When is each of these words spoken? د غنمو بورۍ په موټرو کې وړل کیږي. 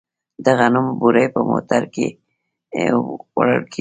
د 0.43 0.45
غنمو 0.59 0.93
بورۍ 0.99 1.27
په 1.33 1.39
موټرو 1.49 1.87
کې 1.95 2.07
وړل 3.37 3.59
کیږي. 3.65 3.69